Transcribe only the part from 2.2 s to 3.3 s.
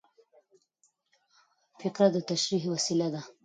تشریح وسیله ده.